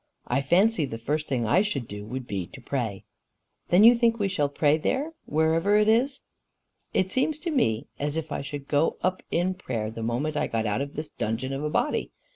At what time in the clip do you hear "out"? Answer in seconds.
10.65-10.81